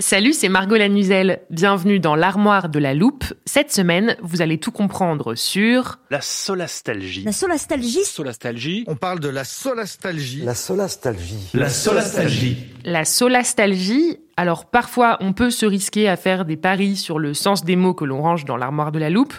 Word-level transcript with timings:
Salut, 0.00 0.32
c'est 0.32 0.48
Margot 0.48 0.76
Lanuzel. 0.76 1.40
Bienvenue 1.50 2.00
dans 2.00 2.14
l'armoire 2.14 2.70
de 2.70 2.78
la 2.78 2.94
loupe. 2.94 3.24
Cette 3.44 3.70
semaine, 3.70 4.16
vous 4.22 4.40
allez 4.40 4.56
tout 4.56 4.70
comprendre 4.70 5.34
sur 5.34 5.98
La 6.10 6.22
solastalgie. 6.22 7.22
La 7.22 7.32
solastalgie 7.32 8.02
solastalgie. 8.04 8.84
On 8.86 8.96
parle 8.96 9.20
de 9.20 9.28
la 9.28 9.44
solastalgie. 9.44 10.40
La 10.42 10.54
solastalgie. 10.54 11.50
La 11.52 11.68
solastalgie. 11.68 12.56
la 12.86 13.04
solastalgie. 13.04 14.16
Alors 14.38 14.70
parfois, 14.70 15.18
on 15.20 15.34
peut 15.34 15.50
se 15.50 15.66
risquer 15.66 16.08
à 16.08 16.16
faire 16.16 16.46
des 16.46 16.56
paris 16.56 16.96
sur 16.96 17.18
le 17.18 17.34
sens 17.34 17.62
des 17.62 17.76
mots 17.76 17.92
que 17.92 18.06
l'on 18.06 18.22
range 18.22 18.46
dans 18.46 18.56
l'armoire 18.56 18.92
de 18.92 18.98
la 18.98 19.10
loupe. 19.10 19.34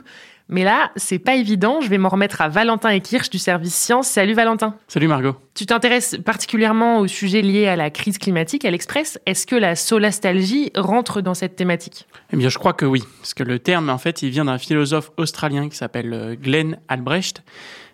Mais 0.47 0.63
là, 0.63 0.91
c'est 0.95 1.17
pas 1.17 1.35
évident. 1.35 1.81
Je 1.81 1.89
vais 1.89 1.97
m'en 1.97 2.09
remettre 2.09 2.39
à 2.41 2.49
Valentin 2.49 2.89
et 2.89 3.01
Kirsch 3.01 3.31
du 3.31 3.39
service 3.39 3.73
science. 3.73 4.07
Salut 4.07 4.33
Valentin. 4.33 4.75
Salut 4.87 5.07
Margot. 5.07 5.37
Tu 5.53 5.65
t'intéresses 5.65 6.15
particulièrement 6.23 6.99
au 6.99 7.07
sujet 7.07 7.41
lié 7.41 7.67
à 7.67 7.75
la 7.75 7.89
crise 7.89 8.17
climatique 8.17 8.63
à 8.63 8.71
l'Express. 8.71 9.19
Est-ce 9.25 9.45
que 9.45 9.55
la 9.55 9.75
solastalgie 9.75 10.71
rentre 10.75 11.19
dans 11.19 11.33
cette 11.33 11.57
thématique? 11.57 12.07
Eh 12.31 12.37
bien, 12.37 12.47
je 12.47 12.57
crois 12.57 12.71
que 12.71 12.85
oui, 12.85 13.03
parce 13.19 13.33
que 13.33 13.43
le 13.43 13.59
terme, 13.59 13.89
en 13.89 13.97
fait, 13.97 14.21
il 14.21 14.29
vient 14.29 14.45
d'un 14.45 14.57
philosophe 14.57 15.11
australien 15.17 15.67
qui 15.67 15.75
s'appelle 15.75 16.13
euh, 16.13 16.35
Glenn 16.35 16.79
Albrecht. 16.87 17.43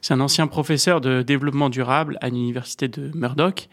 C'est 0.01 0.13
un 0.13 0.19
ancien 0.19 0.45
professeur 0.45 1.01
de 1.01 1.23
développement 1.23 1.71
durable 1.71 2.19
à 2.21 2.29
l'université 2.29 2.87
de 2.87 3.11
Murdoch. 3.15 3.67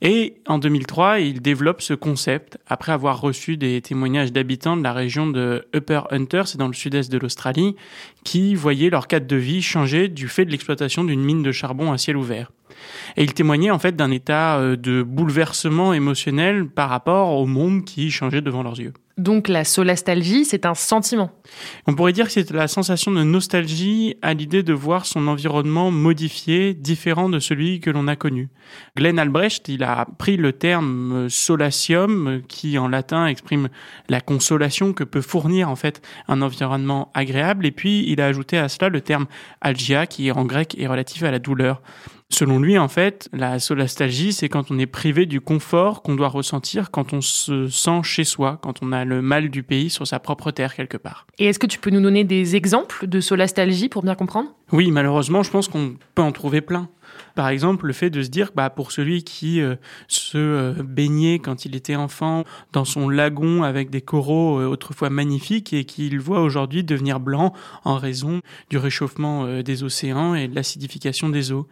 Et 0.00 0.38
en 0.46 0.58
2003, 0.58 1.20
il 1.20 1.42
développe 1.42 1.82
ce 1.82 1.92
concept 1.92 2.58
après 2.66 2.92
avoir 2.92 3.20
reçu 3.20 3.58
des 3.58 3.82
témoignages 3.82 4.32
d'habitants 4.32 4.78
de 4.78 4.82
la 4.82 4.94
région 4.94 5.26
de 5.26 5.68
Upper 5.74 6.00
Hunter, 6.10 6.42
c'est 6.46 6.56
dans 6.58 6.68
le 6.68 6.72
sud-est 6.72 7.12
de 7.12 7.18
l'Australie, 7.18 7.76
qui 8.24 8.54
voyaient 8.54 8.88
leur 8.88 9.06
cadre 9.06 9.26
de 9.26 9.36
vie 9.36 9.60
changer 9.60 10.08
du 10.08 10.28
fait 10.28 10.46
de 10.46 10.50
l'exploitation 10.50 11.04
d'une 11.04 11.22
mine 11.22 11.42
de 11.42 11.52
charbon 11.52 11.92
à 11.92 11.98
ciel 11.98 12.16
ouvert. 12.16 12.50
Et 13.16 13.22
il 13.22 13.34
témoignait 13.34 13.70
en 13.70 13.78
fait 13.78 13.96
d'un 13.96 14.10
état 14.10 14.58
euh, 14.58 14.76
de 14.76 15.02
bouleversement 15.02 15.92
émotionnel 15.92 16.68
par 16.68 16.88
rapport 16.88 17.32
au 17.32 17.46
monde 17.46 17.84
qui 17.84 18.10
changeait 18.10 18.40
devant 18.42 18.62
leurs 18.62 18.78
yeux. 18.78 18.92
Donc 19.16 19.48
la 19.48 19.64
solastalgie, 19.64 20.44
c'est 20.44 20.66
un 20.66 20.74
sentiment. 20.74 21.30
On 21.86 21.94
pourrait 21.94 22.12
dire 22.12 22.26
que 22.26 22.32
c'est 22.32 22.50
la 22.50 22.68
sensation 22.68 23.10
de 23.10 23.22
nostalgie 23.22 24.16
à 24.20 24.34
l'idée 24.34 24.62
de 24.62 24.74
voir 24.74 25.06
son 25.06 25.26
environnement 25.26 25.90
modifié, 25.90 26.74
différent 26.74 27.30
de 27.30 27.38
celui 27.38 27.80
que 27.80 27.88
l'on 27.88 28.08
a 28.08 28.16
connu. 28.16 28.50
Glenn 28.94 29.18
Albrecht, 29.18 29.68
il 29.68 29.84
a 29.84 30.06
pris 30.18 30.36
le 30.36 30.52
terme 30.52 31.12
euh, 31.12 31.28
solatium, 31.30 32.42
qui 32.46 32.76
en 32.76 32.88
latin 32.88 33.26
exprime 33.26 33.70
la 34.10 34.20
consolation 34.20 34.92
que 34.92 35.04
peut 35.04 35.22
fournir 35.22 35.70
en 35.70 35.76
fait 35.76 36.02
un 36.28 36.42
environnement 36.42 37.10
agréable, 37.14 37.64
et 37.64 37.72
puis 37.72 38.04
il 38.08 38.20
a 38.20 38.26
ajouté 38.26 38.58
à 38.58 38.68
cela 38.68 38.90
le 38.90 39.00
terme 39.00 39.26
algia, 39.62 40.06
qui 40.06 40.30
en 40.30 40.44
grec 40.44 40.76
est 40.78 40.86
relatif 40.86 41.22
à 41.22 41.30
la 41.30 41.38
douleur. 41.38 41.80
Selon 42.28 42.58
lui, 42.58 42.76
en 42.76 42.88
fait, 42.88 43.28
la 43.32 43.60
solastalgie, 43.60 44.32
c'est 44.32 44.48
quand 44.48 44.72
on 44.72 44.78
est 44.80 44.86
privé 44.86 45.26
du 45.26 45.40
confort 45.40 46.02
qu'on 46.02 46.16
doit 46.16 46.28
ressentir 46.28 46.90
quand 46.90 47.12
on 47.12 47.20
se 47.20 47.68
sent 47.68 48.00
chez 48.02 48.24
soi, 48.24 48.58
quand 48.62 48.82
on 48.82 48.90
a 48.90 49.04
le 49.06 49.22
mal 49.22 49.48
du 49.48 49.62
pays 49.62 49.90
sur 49.90 50.06
sa 50.06 50.18
propre 50.18 50.50
terre 50.50 50.74
quelque 50.74 50.96
part. 50.96 51.26
Et 51.38 51.46
est-ce 51.46 51.58
que 51.58 51.66
tu 51.66 51.78
peux 51.78 51.90
nous 51.90 52.00
donner 52.00 52.24
des 52.24 52.56
exemples 52.56 53.06
de 53.06 53.20
solastalgie 53.20 53.88
pour 53.88 54.02
bien 54.02 54.14
comprendre? 54.14 54.50
Oui, 54.72 54.90
malheureusement, 54.90 55.42
je 55.42 55.50
pense 55.50 55.68
qu'on 55.68 55.96
peut 56.14 56.22
en 56.22 56.32
trouver 56.32 56.60
plein. 56.60 56.88
Par 57.36 57.50
exemple, 57.50 57.86
le 57.86 57.92
fait 57.92 58.08
de 58.08 58.22
se 58.22 58.28
dire, 58.28 58.50
bah, 58.54 58.70
pour 58.70 58.92
celui 58.92 59.22
qui 59.22 59.60
euh, 59.60 59.76
se 60.08 60.38
euh, 60.38 60.72
baignait 60.82 61.38
quand 61.38 61.66
il 61.66 61.76
était 61.76 61.94
enfant 61.94 62.44
dans 62.72 62.86
son 62.86 63.10
lagon 63.10 63.62
avec 63.62 63.90
des 63.90 64.00
coraux 64.00 64.58
euh, 64.58 64.66
autrefois 64.66 65.10
magnifiques 65.10 65.74
et 65.74 65.84
qu'il 65.84 66.18
voit 66.18 66.40
aujourd'hui 66.40 66.82
devenir 66.82 67.20
blanc 67.20 67.52
en 67.84 67.98
raison 67.98 68.40
du 68.70 68.78
réchauffement 68.78 69.60
des 69.60 69.82
océans 69.82 70.34
et 70.34 70.48
de 70.48 70.54
l'acidification 70.54 71.28
des 71.28 71.52
eaux. 71.52 71.68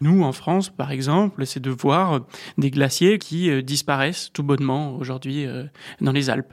Nous, 0.00 0.22
en 0.22 0.30
France, 0.30 0.70
par 0.70 0.92
exemple, 0.92 1.44
c'est 1.46 1.60
de 1.60 1.70
voir 1.70 2.20
des 2.56 2.70
glaciers 2.70 3.18
qui 3.18 3.62
disparaissent 3.64 4.30
tout 4.32 4.44
bonnement 4.44 4.96
aujourd'hui 4.96 5.46
dans 6.00 6.12
les 6.12 6.30
Alpes. 6.30 6.52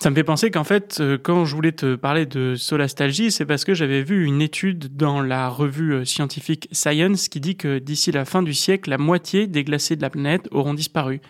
Ça 0.00 0.08
me 0.08 0.14
fait 0.14 0.24
penser 0.24 0.50
qu'en 0.50 0.64
fait, 0.64 0.96
euh, 1.00 1.18
quand 1.22 1.44
je 1.44 1.54
voulais 1.54 1.72
te 1.72 1.94
parler 1.94 2.24
de 2.24 2.54
solastalgie, 2.54 3.30
c'est 3.30 3.44
parce 3.44 3.66
que 3.66 3.74
j'avais 3.74 4.02
vu 4.02 4.24
une 4.24 4.40
étude 4.40 4.96
dans 4.96 5.20
la 5.20 5.50
revue 5.50 5.92
euh, 5.92 6.04
scientifique 6.06 6.68
Science 6.72 7.28
qui 7.28 7.38
dit 7.38 7.54
que 7.54 7.78
d'ici 7.78 8.10
la 8.10 8.24
fin 8.24 8.42
du 8.42 8.54
siècle, 8.54 8.88
la 8.88 8.96
moitié 8.96 9.46
des 9.46 9.62
glaciers 9.62 9.96
de 9.96 10.00
la 10.00 10.08
planète 10.08 10.48
auront 10.52 10.72
disparu. 10.72 11.20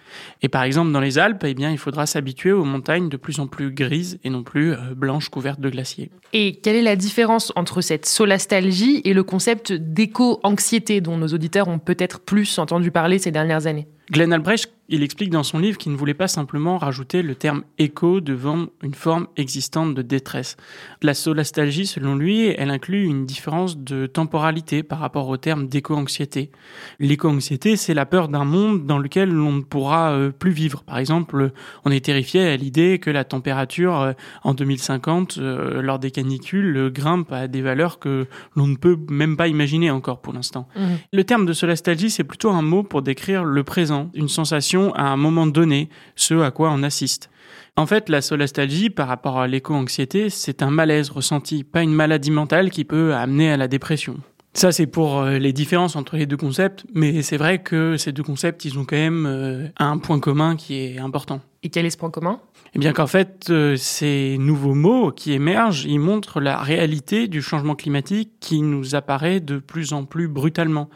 Et 0.43 0.49
par 0.49 0.63
exemple, 0.63 0.93
dans 0.93 1.01
les 1.01 1.19
Alpes, 1.19 1.43
eh 1.49 1.55
bien, 1.55 1.73
il 1.73 1.79
faudra 1.79 2.07
s'habituer 2.07 2.53
aux 2.53 2.65
montagnes 2.65 3.09
de 3.09 3.17
plus 3.17 3.41
en 3.41 3.49
plus 3.49 3.73
grises 3.73 4.21
et 4.23 4.31
non 4.31 4.45
plus 4.45 4.71
euh, 4.71 4.95
blanches 4.95 5.31
couvertes 5.31 5.61
de 5.61 5.69
glaciers. 5.69 6.13
Et 6.33 6.55
quelle 6.55 6.77
est 6.77 6.83
la 6.83 6.95
différence 6.95 7.53
entre 7.57 7.81
cette 7.81 8.07
solastalgie 8.07 9.03
et 9.05 9.15
le 9.15 9.25
concept 9.25 9.73
d'éco-anxiété 9.73 11.01
dont 11.01 11.17
nos 11.17 11.27
auditeurs 11.27 11.67
ont 11.67 11.81
peut-être 11.81 12.21
plus 12.21 12.57
entendu 12.61 12.93
parler 12.93 13.19
ces 13.19 13.33
dernières 13.33 13.67
années? 13.67 13.89
Glenn 14.13 14.33
Albrecht, 14.33 14.73
il 14.91 15.05
explique 15.05 15.31
dans 15.31 15.45
son 15.45 15.61
livre 15.61 15.79
qu'il 15.79 15.93
ne 15.93 15.97
voulait 15.97 16.15
pas 16.15 16.27
simplement 16.27 16.77
rajouter 16.77 17.23
le 17.23 17.37
terme 17.37 17.63
écho 17.79 18.21
devant 18.21 18.67
une 18.83 18.95
forme 18.95 19.29
existante 19.37 19.95
de 19.95 20.03
détresse. 20.03 20.57
La 21.01 21.15
solastalgie, 21.15 21.87
selon 21.87 22.17
lui, 22.17 22.47
elle 22.47 22.71
inclut 22.71 23.05
une 23.05 23.25
différence 23.25 23.79
de 23.79 24.07
temporalité 24.07 24.83
par 24.83 24.99
rapport 24.99 25.29
au 25.29 25.37
terme 25.37 25.69
d'éco-anxiété. 25.69 26.51
L'éco-anxiété, 26.99 27.77
c'est 27.77 27.95
la 27.95 28.05
peur 28.05 28.29
d'un 28.29 28.45
monde 28.45 28.85
dans 28.85 28.99
lequel 28.99 29.31
l'on 29.31 29.53
ne 29.53 29.61
pourra 29.61 30.11
euh, 30.11 30.33
plus 30.33 30.51
vivre. 30.51 30.83
Par 30.83 30.99
exemple, 30.99 31.53
on 31.85 31.93
est 31.93 32.05
terrifié 32.05 32.49
à 32.49 32.57
l'idée 32.57 32.99
que 32.99 33.11
la 33.11 33.23
température 33.23 34.01
euh, 34.01 34.13
en 34.43 34.55
2050, 34.55 35.39
euh, 35.39 35.83
lors 35.83 36.01
des 36.01 36.11
canicules, 36.11 36.91
grimpe 36.93 37.31
à 37.31 37.47
des 37.47 37.63
valeurs 37.63 38.01
que 38.01 38.27
l'on 38.57 38.67
ne 38.67 38.77
peut 38.77 38.99
même 39.09 39.37
pas 39.37 39.47
imaginer 39.47 39.93
encore 39.93 40.21
pour 40.21 40.33
l'instant. 40.33 40.67
Le 41.13 41.23
terme 41.23 41.47
de 41.47 41.53
solastalgie, 41.53 42.11
c'est 42.11 42.25
plutôt 42.25 42.51
un 42.51 42.63
mot 42.63 42.83
pour 42.83 43.03
décrire 43.03 43.45
le 43.45 43.63
présent, 43.63 44.11
une 44.15 44.29
sensation 44.29 44.80
à 44.95 45.05
un 45.05 45.17
moment 45.17 45.47
donné, 45.47 45.89
ce 46.17 46.35
à 46.41 46.51
quoi 46.51 46.71
on 46.73 46.83
assiste. 46.83 47.31
En 47.77 47.87
fait, 47.87 48.09
la 48.09 48.21
solastalgie, 48.21 48.91
par 48.91 49.09
rapport 49.09 49.39
à 49.39 49.47
l'éco-anxiété, 49.47 50.29
c'est 50.29 50.63
un 50.63 50.71
malaise 50.71 51.11
ressenti, 51.11 51.65
pas 51.65 51.83
une 51.83 51.95
maladie 51.95 52.31
mentale 52.31 52.71
qui 52.71 52.85
peut 52.85 53.15
amener 53.15 53.51
à 53.51 53.57
la 53.57 53.69
dépression. 53.69 54.19
Ça, 54.53 54.73
c'est 54.73 54.87
pour 54.87 55.21
euh, 55.21 55.39
les 55.39 55.53
différences 55.53 55.95
entre 55.95 56.17
les 56.17 56.27
deux 56.27 56.37
concepts, 56.37 56.85
mais 56.93 57.23
c'est 57.23 57.37
vrai 57.37 57.63
que 57.63 57.97
ces 57.97 58.11
deux 58.11 58.25
concepts, 58.25 58.65
ils 58.65 58.79
ont 58.79 58.85
quand 58.85 58.97
même 58.97 59.25
euh, 59.27 59.69
un 59.79 59.99
point 59.99 60.19
commun 60.19 60.57
qui 60.57 60.75
est 60.75 60.99
important. 60.99 61.41
Et 61.63 61.69
quel 61.69 61.87
est 61.87 61.91
ce 61.91 61.97
point 61.97 62.11
commun? 62.11 62.41
Eh 62.75 62.79
bien 62.81 62.93
qu'en 62.93 63.07
fait, 63.07 63.47
euh, 63.51 63.77
ces 63.77 64.39
nouveaux 64.39 64.75
mots 64.75 65.13
qui 65.13 65.33
émergent, 65.33 65.85
ils 65.85 66.01
montrent 66.01 66.41
la 66.41 66.59
réalité 66.59 67.29
du 67.29 67.43
changement 67.43 67.77
climatique 67.77 68.33
qui 68.41 68.63
nous 68.63 68.97
apparaît 68.97 69.39
de 69.39 69.59
plus 69.59 69.93
en 69.93 70.05
plus 70.05 70.27
brutalement. 70.27 70.89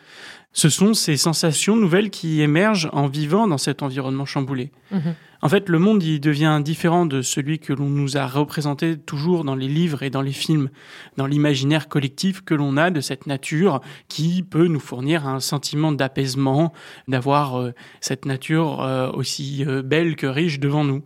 Ce 0.55 0.69
sont 0.69 0.95
ces 0.95 1.17
sensations 1.17 1.77
nouvelles 1.77 2.11
qui 2.11 2.41
émergent 2.41 2.89
en 2.93 3.09
vivant 3.09 3.49
dans 3.49 3.59
cet 3.59 3.83
environnement 3.83 4.25
chamboulé. 4.25 4.71
Mhm. 4.93 5.15
En 5.43 5.49
fait, 5.51 5.69
le 5.69 5.79
monde 5.79 6.03
il 6.03 6.21
devient 6.21 6.63
différent 6.65 7.05
de 7.05 7.21
celui 7.21 7.59
que 7.59 7.75
l'on 7.75 7.91
nous 7.91 8.17
a 8.17 8.27
représenté 8.27 8.97
toujours 8.97 9.45
dans 9.45 9.57
les 9.57 9.69
livres 9.69 10.03
et 10.03 10.09
dans 10.09 10.23
les 10.23 10.33
films, 10.33 10.71
dans 11.19 11.27
l'imaginaire 11.27 11.89
collectif 11.89 12.41
que 12.41 12.55
l'on 12.55 12.79
a 12.79 12.91
de 12.91 13.03
cette 13.03 13.27
nature 13.27 13.83
qui 14.09 14.43
peut 14.43 14.69
nous 14.69 14.81
fournir 14.81 15.27
un 15.27 15.41
sentiment 15.41 15.93
d'apaisement, 15.93 16.73
d'avoir 17.09 17.61
euh, 17.61 17.75
cette 18.01 18.25
nature 18.25 18.81
euh, 18.81 19.11
aussi 19.13 19.65
euh, 19.67 19.83
belle 19.83 20.17
que 20.17 20.27
riche 20.27 20.61
devant 20.61 20.85
nous. 20.85 21.03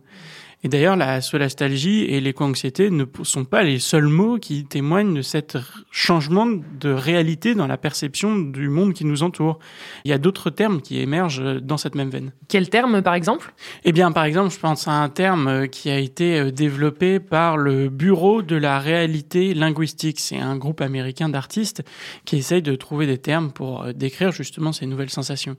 Et 0.63 0.67
d'ailleurs, 0.67 0.97
la 0.97 1.21
solastalgie 1.21 2.03
et 2.03 2.19
l'éco-anxiété 2.19 2.89
ne 2.89 3.05
sont 3.23 3.45
pas 3.45 3.63
les 3.63 3.79
seuls 3.79 4.07
mots 4.07 4.37
qui 4.37 4.65
témoignent 4.65 5.13
de 5.13 5.21
cet 5.21 5.57
changement 5.89 6.45
de 6.45 6.89
réalité 6.89 7.55
dans 7.55 7.67
la 7.67 7.77
perception 7.77 8.35
du 8.37 8.67
monde 8.67 8.93
qui 8.93 9.05
nous 9.05 9.23
entoure. 9.23 9.59
Il 10.03 10.11
y 10.11 10.13
a 10.13 10.17
d'autres 10.17 10.49
termes 10.49 10.81
qui 10.81 10.99
émergent 10.99 11.61
dans 11.61 11.77
cette 11.77 11.95
même 11.95 12.09
veine. 12.09 12.33
Quel 12.49 12.69
terme, 12.69 13.01
par 13.01 13.13
exemple? 13.13 13.53
Eh 13.85 13.93
bien, 13.93 14.11
par 14.11 14.25
exemple, 14.25 14.53
je 14.53 14.59
pense 14.59 14.87
à 14.87 14.91
un 14.91 15.07
terme 15.07 15.47
euh, 15.47 15.67
qui 15.67 15.89
a 15.89 15.97
été 15.97 16.39
euh, 16.39 16.51
développé 16.51 17.19
par 17.19 17.55
le 17.55 17.89
Bureau 17.89 18.41
de 18.41 18.57
la 18.57 18.79
réalité 18.79 19.53
linguistique. 19.53 20.19
C'est 20.19 20.39
un 20.39 20.57
groupe 20.57 20.81
américain 20.81 21.29
d'artistes 21.29 21.83
qui 22.25 22.37
essaye 22.37 22.61
de 22.61 22.75
trouver 22.75 23.07
des 23.07 23.17
termes 23.17 23.51
pour 23.51 23.83
euh, 23.83 23.93
décrire 23.93 24.31
justement 24.31 24.73
ces 24.73 24.85
nouvelles 24.85 25.09
sensations. 25.09 25.55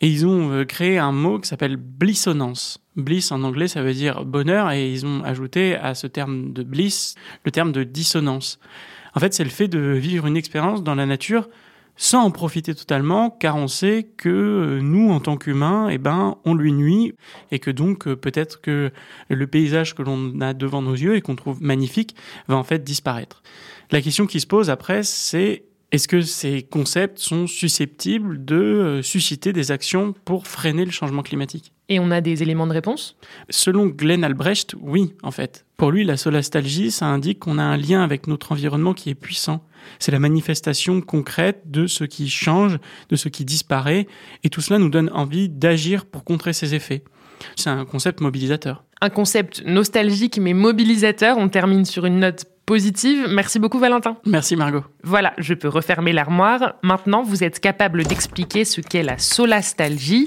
Et 0.00 0.08
ils 0.08 0.26
ont 0.26 0.64
créé 0.64 0.98
un 0.98 1.12
mot 1.12 1.38
qui 1.38 1.48
s'appelle 1.48 1.76
blissonance. 1.76 2.80
Bliss 2.96 3.30
en 3.32 3.42
anglais, 3.42 3.68
ça 3.68 3.82
veut 3.82 3.94
dire 3.94 4.24
bonheur, 4.24 4.70
et 4.70 4.90
ils 4.90 5.06
ont 5.06 5.22
ajouté 5.22 5.76
à 5.76 5.94
ce 5.94 6.06
terme 6.06 6.52
de 6.52 6.62
bliss 6.62 7.14
le 7.44 7.50
terme 7.50 7.72
de 7.72 7.84
dissonance. 7.84 8.58
En 9.14 9.20
fait, 9.20 9.34
c'est 9.34 9.44
le 9.44 9.50
fait 9.50 9.68
de 9.68 9.78
vivre 9.78 10.26
une 10.26 10.36
expérience 10.36 10.82
dans 10.82 10.94
la 10.94 11.06
nature 11.06 11.48
sans 11.96 12.22
en 12.22 12.30
profiter 12.30 12.74
totalement, 12.74 13.28
car 13.28 13.56
on 13.56 13.68
sait 13.68 14.08
que 14.16 14.30
euh, 14.30 14.80
nous, 14.80 15.10
en 15.10 15.20
tant 15.20 15.36
qu'humains, 15.36 15.88
eh 15.90 15.98
ben, 15.98 16.38
on 16.46 16.54
lui 16.54 16.72
nuit, 16.72 17.14
et 17.50 17.58
que 17.58 17.70
donc 17.70 18.08
euh, 18.08 18.16
peut-être 18.16 18.62
que 18.62 18.90
le 19.28 19.46
paysage 19.46 19.94
que 19.94 20.02
l'on 20.02 20.40
a 20.40 20.54
devant 20.54 20.80
nos 20.80 20.94
yeux 20.94 21.16
et 21.16 21.20
qu'on 21.20 21.36
trouve 21.36 21.62
magnifique 21.62 22.16
va 22.48 22.56
en 22.56 22.64
fait 22.64 22.82
disparaître. 22.82 23.42
La 23.90 24.00
question 24.00 24.26
qui 24.26 24.40
se 24.40 24.46
pose 24.46 24.70
après, 24.70 25.02
c'est 25.02 25.64
est-ce 25.92 26.08
que 26.08 26.22
ces 26.22 26.62
concepts 26.62 27.18
sont 27.18 27.46
susceptibles 27.46 28.44
de 28.44 28.56
euh, 28.56 29.02
susciter 29.02 29.52
des 29.52 29.70
actions 29.70 30.14
pour 30.24 30.46
freiner 30.46 30.86
le 30.86 30.92
changement 30.92 31.22
climatique? 31.22 31.74
Et 31.90 31.98
on 31.98 32.12
a 32.12 32.20
des 32.20 32.42
éléments 32.42 32.68
de 32.68 32.72
réponse 32.72 33.16
Selon 33.50 33.86
Glenn 33.86 34.22
Albrecht, 34.22 34.74
oui, 34.80 35.12
en 35.24 35.32
fait. 35.32 35.66
Pour 35.76 35.90
lui, 35.90 36.04
la 36.04 36.16
solastalgie, 36.16 36.92
ça 36.92 37.06
indique 37.06 37.40
qu'on 37.40 37.58
a 37.58 37.62
un 37.62 37.76
lien 37.76 38.02
avec 38.02 38.28
notre 38.28 38.52
environnement 38.52 38.94
qui 38.94 39.10
est 39.10 39.14
puissant. 39.16 39.66
C'est 39.98 40.12
la 40.12 40.20
manifestation 40.20 41.00
concrète 41.00 41.62
de 41.66 41.88
ce 41.88 42.04
qui 42.04 42.30
change, 42.30 42.78
de 43.08 43.16
ce 43.16 43.28
qui 43.28 43.44
disparaît, 43.44 44.06
et 44.44 44.50
tout 44.50 44.60
cela 44.60 44.78
nous 44.78 44.88
donne 44.88 45.10
envie 45.12 45.48
d'agir 45.48 46.06
pour 46.06 46.22
contrer 46.22 46.52
ces 46.52 46.76
effets. 46.76 47.02
C'est 47.56 47.70
un 47.70 47.84
concept 47.84 48.20
mobilisateur. 48.20 48.84
Un 49.00 49.10
concept 49.10 49.62
nostalgique 49.66 50.38
mais 50.38 50.52
mobilisateur. 50.52 51.38
On 51.38 51.48
termine 51.48 51.84
sur 51.84 52.06
une 52.06 52.20
note 52.20 52.44
positive. 52.66 53.26
Merci 53.30 53.58
beaucoup 53.58 53.78
Valentin. 53.78 54.16
Merci 54.26 54.54
Margot. 54.54 54.84
Voilà, 55.02 55.32
je 55.38 55.54
peux 55.54 55.68
refermer 55.68 56.12
l'armoire. 56.12 56.74
Maintenant, 56.82 57.22
vous 57.22 57.42
êtes 57.42 57.58
capable 57.58 58.04
d'expliquer 58.04 58.64
ce 58.64 58.80
qu'est 58.80 59.02
la 59.02 59.18
solastalgie. 59.18 60.26